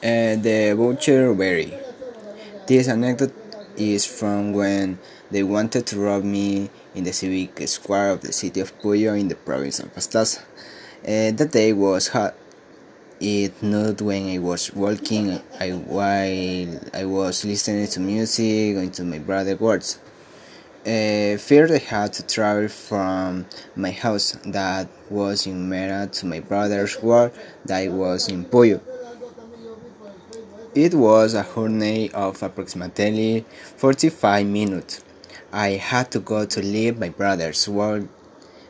The 0.00 0.74
butcher 0.76 1.34
berry. 1.34 1.74
This 2.68 2.86
anecdote 2.86 3.34
is 3.76 4.06
from 4.06 4.52
when 4.52 4.98
they 5.30 5.42
wanted 5.42 5.86
to 5.86 5.98
rob 5.98 6.22
me 6.22 6.70
in 6.94 7.02
the 7.02 7.12
civic 7.12 7.66
square 7.66 8.10
of 8.10 8.20
the 8.20 8.32
city 8.32 8.60
of 8.60 8.78
Puyo 8.78 9.18
in 9.18 9.26
the 9.26 9.34
province 9.34 9.80
of 9.80 9.92
Pastaza. 9.92 10.38
Uh, 11.02 11.32
that 11.32 11.50
day 11.50 11.72
was 11.72 12.08
hot. 12.08 12.34
It 13.20 13.60
not 13.60 14.00
when 14.00 14.28
I 14.28 14.38
was 14.38 14.72
walking 14.72 15.40
I, 15.58 15.70
while 15.70 16.80
I 16.94 17.04
was 17.04 17.44
listening 17.44 17.88
to 17.88 17.98
music, 17.98 18.76
going 18.76 18.92
to 18.92 19.02
my 19.02 19.18
brother's 19.18 19.58
words. 19.58 19.98
Uh, 20.86 21.36
first, 21.38 21.72
I 21.72 21.78
had 21.78 22.12
to 22.14 22.26
travel 22.26 22.68
from 22.68 23.46
my 23.74 23.90
house 23.90 24.38
that 24.46 24.88
was 25.10 25.48
in 25.48 25.68
Mera 25.68 26.06
to 26.06 26.26
my 26.26 26.38
brother's 26.38 27.02
work 27.02 27.34
that 27.64 27.90
was 27.90 28.28
in 28.28 28.44
Puyo. 28.44 28.80
It 30.78 30.94
was 30.94 31.34
a 31.34 31.42
journey 31.42 32.08
of 32.12 32.40
approximately 32.40 33.44
45 33.78 34.46
minutes. 34.46 35.02
I 35.52 35.70
had 35.70 36.12
to 36.12 36.20
go 36.20 36.46
to 36.46 36.62
leave 36.62 37.00
my 37.00 37.08
brother's 37.08 37.68
work 37.68 38.04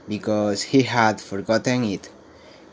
because 0.08 0.62
he 0.62 0.84
had 0.84 1.20
forgotten 1.20 1.84
it. 1.84 2.08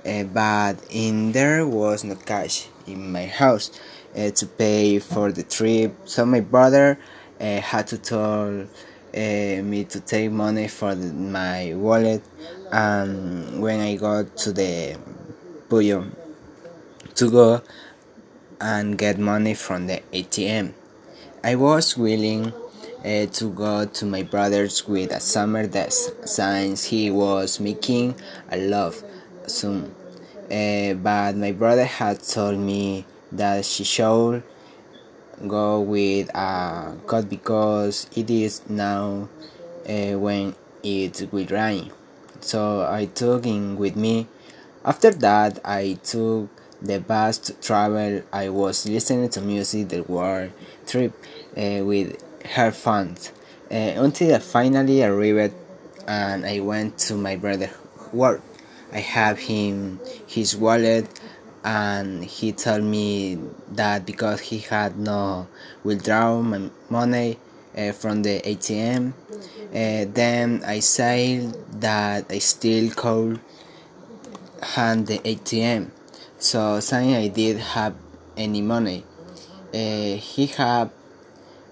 Uh, 0.05 0.23
but 0.23 0.75
in 0.89 1.33
there 1.33 1.67
was 1.67 2.05
no 2.05 2.15
cash 2.15 2.69
in 2.87 3.11
my 3.11 3.25
house 3.25 3.77
uh, 4.15 4.29
to 4.29 4.45
pay 4.45 4.99
for 4.99 5.33
the 5.33 5.43
trip, 5.43 5.93
so 6.05 6.25
my 6.25 6.39
brother 6.39 6.97
uh, 7.41 7.59
had 7.59 7.87
to 7.87 7.97
tell 7.97 8.65
me 9.13 9.83
to 9.83 9.99
take 9.99 10.31
money 10.31 10.69
for 10.69 10.95
the, 10.95 11.11
my 11.11 11.73
wallet. 11.73 12.23
And 12.71 13.61
when 13.61 13.81
I 13.81 13.97
got 13.97 14.37
to 14.37 14.53
the 14.53 14.97
Puyo 15.67 16.09
to 17.15 17.29
go 17.29 17.61
and 18.59 18.97
get 18.97 19.17
money 19.17 19.53
from 19.53 19.87
the 19.87 20.01
ATM. 20.13 20.73
I 21.43 21.55
was 21.55 21.97
willing 21.97 22.53
uh, 23.05 23.27
to 23.27 23.49
go 23.53 23.85
to 23.85 24.05
my 24.05 24.23
brother's 24.23 24.87
with 24.87 25.11
a 25.11 25.19
summer 25.19 25.67
desk 25.67 26.11
since 26.25 26.85
he 26.85 27.11
was 27.11 27.59
making 27.59 28.15
a 28.51 28.57
love 28.57 29.03
soon. 29.47 29.93
Uh, 30.51 30.93
but 30.95 31.35
my 31.35 31.51
brother 31.51 31.85
had 31.85 32.21
told 32.23 32.57
me 32.57 33.05
that 33.31 33.65
she 33.65 33.83
should 33.83 34.43
go 35.47 35.81
with 35.81 36.33
a 36.35 36.95
coat 37.05 37.29
because 37.29 38.07
it 38.15 38.29
is 38.29 38.67
now 38.69 39.27
uh, 39.87 40.17
when 40.17 40.55
it 40.83 41.27
will 41.31 41.45
rain. 41.47 41.91
So 42.41 42.87
I 42.89 43.05
took 43.05 43.45
him 43.45 43.75
with 43.75 43.95
me. 43.95 44.27
After 44.83 45.11
that, 45.11 45.59
I 45.65 45.97
took 46.03 46.49
the 46.85 46.99
bus 46.99 47.37
to 47.39 47.53
travel. 47.53 48.21
I 48.31 48.49
was 48.49 48.87
listening 48.87 49.29
to 49.29 49.41
music 49.41 49.89
the 49.89 50.03
whole 50.03 50.49
trip 50.87 51.13
uh, 51.57 51.83
with 51.83 52.21
headphones 52.43 53.31
uh, 53.71 53.75
until 53.75 54.35
I 54.35 54.39
finally 54.39 55.03
arrived 55.03 55.53
and 56.07 56.45
I 56.45 56.59
went 56.59 56.97
to 57.09 57.15
my 57.15 57.35
brother's 57.35 57.73
work. 58.13 58.41
I 58.93 58.99
have 58.99 59.39
him 59.39 59.99
his 60.27 60.55
wallet 60.55 61.07
and 61.63 62.23
he 62.23 62.51
told 62.51 62.83
me 62.83 63.39
that 63.71 64.05
because 64.05 64.39
he 64.39 64.59
had 64.59 64.97
no 64.97 65.47
withdraw 65.83 66.41
money 66.89 67.39
uh, 67.75 67.91
from 67.91 68.21
the 68.21 68.39
ATM, 68.41 69.13
uh, 69.73 70.05
then 70.13 70.63
I 70.65 70.79
said 70.79 71.53
that 71.81 72.25
I 72.29 72.37
still 72.39 72.91
could 72.91 73.39
hand 74.61 75.07
the 75.07 75.19
ATM. 75.19 75.89
So 76.45 76.79
saying 76.79 77.15
I 77.15 77.27
did 77.27 77.57
have 77.57 77.95
any 78.37 78.61
money, 78.61 79.03
uh, 79.73 80.13
he 80.21 80.45
had 80.45 80.91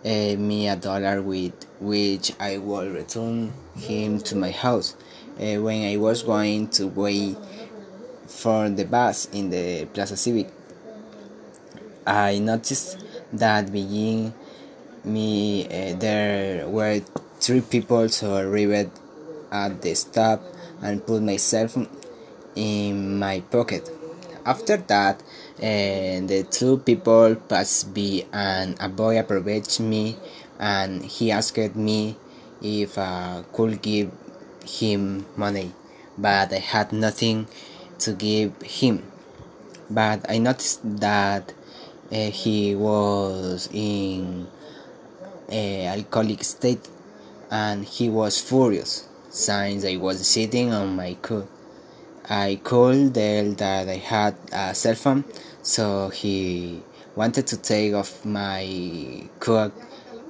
uh, 0.04 0.36
me 0.36 0.68
a 0.68 0.76
dollar 0.76 1.22
with 1.22 1.54
which 1.80 2.34
I 2.40 2.58
will 2.58 2.90
return 2.90 3.54
him 3.76 4.18
to 4.22 4.36
my 4.36 4.50
house. 4.50 4.96
Uh, 5.38 5.62
when 5.62 5.86
I 5.86 5.97
was 5.97 6.24
going 6.24 6.70
to 6.70 6.88
wait 6.88 7.38
for 8.25 8.68
the 8.68 8.86
bus 8.86 9.30
in 9.31 9.52
the 9.52 9.86
Plaza 9.94 10.18
Civic, 10.18 10.50
I 12.08 12.40
noticed 12.40 12.97
that 13.31 13.72
being 13.72 14.34
me 15.03 15.66
uh, 15.66 16.00
there 16.00 16.68
were 16.68 17.00
three 17.40 17.62
people 17.62 18.09
so 18.09 18.38
I 18.38 18.42
arrived 18.42 18.90
at 19.52 19.84
the 19.84 19.94
stop 19.94 20.42
and 20.81 21.06
put 21.06 21.22
my 21.22 21.38
cell 21.38 21.68
phone 21.68 21.90
in 22.56 23.20
my 23.20 23.42
pocket. 23.42 23.88
After 24.46 24.76
that, 24.76 25.22
uh, 25.58 26.20
the 26.28 26.46
two 26.50 26.80
people 26.80 27.36
passed 27.36 27.94
by 27.94 28.26
and 28.34 28.76
a 28.80 28.90
boy 28.90 29.18
approached 29.18 29.80
me 29.80 30.18
and 30.59 31.04
he 31.04 31.31
asked 31.31 31.76
me 31.76 32.18
if 32.62 32.98
I 32.98 33.44
could 33.53 33.82
give 33.82 34.12
him 34.66 35.26
money, 35.38 35.72
but 36.18 36.52
I 36.52 36.59
had 36.59 36.92
nothing 36.92 37.48
to 38.00 38.14
give 38.14 38.62
him. 38.62 39.03
But 39.90 40.30
I 40.30 40.40
noticed 40.40 40.82
that 41.00 41.53
uh, 42.12 42.16
he 42.16 42.76
was 42.76 43.70
in 43.72 44.48
a 45.50 45.88
alcoholic 45.88 46.44
state 46.44 46.88
and 47.50 47.86
he 47.86 48.09
was 48.09 48.42
furious 48.42 49.08
since 49.30 49.86
I 49.86 49.96
was 49.96 50.28
sitting 50.28 50.74
on 50.74 50.96
my 50.96 51.14
coat. 51.22 51.48
I 52.29 52.59
called 52.63 53.13
Dale 53.13 53.53
that 53.56 53.89
I 53.89 53.97
had 53.97 54.35
a 54.53 54.73
cell 54.73 54.95
phone, 54.95 55.25
so 55.61 56.07
he 56.09 56.81
wanted 57.16 57.47
to 57.47 57.57
take 57.57 57.94
off 57.94 58.23
my 58.23 59.28
coat. 59.39 59.73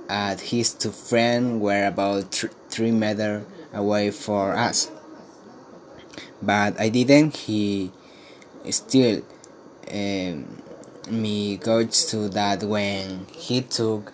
And 0.10 0.40
his 0.40 0.74
two 0.74 0.92
friends 0.92 1.62
were 1.62 1.86
about 1.86 2.32
th 2.32 2.52
three 2.70 2.92
meters 2.92 3.46
away 3.74 4.12
for 4.12 4.54
us. 4.58 4.90
But 6.42 6.80
I 6.80 6.90
didn't. 6.90 7.38
He 7.38 7.92
still 8.70 9.22
um, 9.92 10.62
me 11.10 11.58
goes 11.58 12.06
to 12.12 12.30
that 12.30 12.64
when 12.64 13.28
he 13.32 13.62
took 13.62 14.12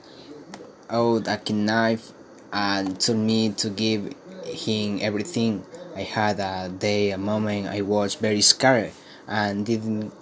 out 0.90 1.28
a 1.28 1.54
knife 1.54 2.12
and 2.52 3.00
told 3.00 3.20
me 3.20 3.50
to 3.54 3.70
give 3.70 4.14
him 4.46 5.00
everything 5.02 5.64
I 6.00 6.04
had 6.04 6.40
a 6.40 6.70
day, 6.70 7.12
a 7.12 7.18
moment 7.18 7.68
I 7.68 7.82
was 7.82 8.16
very 8.16 8.40
scared 8.40 8.94
and 9.28 9.66
didn't 9.66 10.14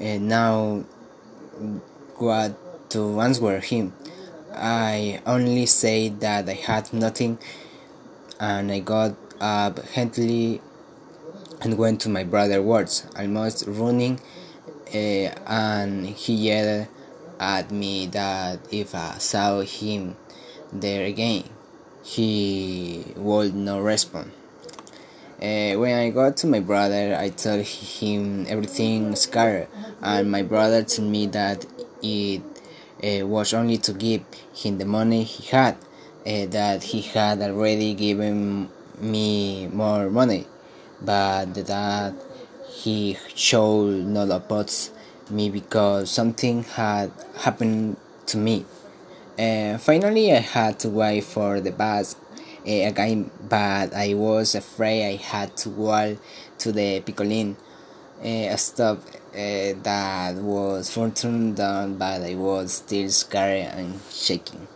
uh, 0.00 0.18
know 0.18 0.86
what 2.18 2.90
to 2.90 3.20
answer 3.20 3.58
him. 3.58 3.92
I 4.54 5.20
only 5.26 5.66
said 5.66 6.20
that 6.20 6.48
I 6.48 6.52
had 6.52 6.92
nothing 6.92 7.38
and 8.38 8.70
I 8.70 8.78
got 8.78 9.16
up 9.40 9.84
hastily 9.86 10.62
and 11.60 11.76
went 11.76 12.02
to 12.02 12.08
my 12.08 12.22
brother's 12.22 12.60
words, 12.60 13.04
almost 13.18 13.64
running, 13.66 14.20
uh, 14.94 15.34
and 15.48 16.06
he 16.06 16.34
yelled 16.34 16.86
at 17.40 17.72
me 17.72 18.06
that 18.06 18.60
if 18.70 18.94
I 18.94 19.18
saw 19.18 19.62
him 19.62 20.14
there 20.72 21.06
again, 21.06 21.42
he 22.04 23.04
would 23.16 23.56
not 23.56 23.82
respond. 23.82 24.30
Uh, 25.42 25.74
when 25.76 25.98
I 25.98 26.10
got 26.10 26.36
to 26.38 26.46
my 26.46 26.60
brother, 26.60 27.16
I 27.18 27.28
told 27.28 27.66
him 27.66 28.46
everything 28.48 29.16
scared, 29.16 29.68
and 30.00 30.30
my 30.30 30.42
brother 30.42 30.82
told 30.84 31.08
me 31.08 31.26
that 31.26 31.66
it 32.02 32.40
uh, 33.02 33.26
was 33.26 33.52
only 33.52 33.78
to 33.78 33.92
give 33.92 34.22
him 34.54 34.78
the 34.78 34.84
money 34.84 35.24
he 35.24 35.44
had, 35.48 35.74
uh, 36.24 36.46
that 36.46 36.84
he 36.84 37.02
had 37.02 37.42
already 37.42 37.94
given 37.94 38.68
me 39.00 39.66
more 39.66 40.08
money, 40.08 40.46
but 41.02 41.52
that 41.54 42.14
he 42.70 43.18
should 43.34 44.06
not 44.06 44.30
oppose 44.30 44.92
me 45.30 45.50
because 45.50 46.10
something 46.10 46.62
had 46.62 47.10
happened 47.38 47.96
to 48.26 48.36
me. 48.36 48.64
Uh, 49.38 49.78
finally, 49.78 50.32
I 50.32 50.38
had 50.38 50.78
to 50.80 50.88
wait 50.88 51.24
for 51.24 51.60
the 51.60 51.72
bus 51.72 52.14
again, 52.66 53.30
but 53.48 53.94
I 53.94 54.14
was 54.14 54.54
afraid 54.54 55.06
I 55.06 55.16
had 55.16 55.56
to 55.58 55.70
walk 55.70 56.16
to 56.58 56.72
the 56.72 57.00
Picolín 57.00 57.56
uh, 58.22 58.56
stop 58.56 58.98
uh, 59.32 59.74
that 59.82 60.36
was 60.36 60.94
turned 61.14 61.56
down, 61.56 61.96
but 61.96 62.22
I 62.22 62.34
was 62.34 62.74
still 62.74 63.10
scared 63.10 63.74
and 63.74 64.00
shaking. 64.10 64.66